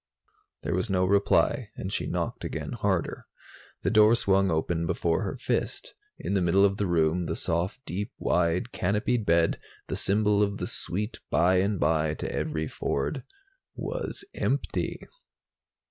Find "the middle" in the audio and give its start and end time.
6.33-6.65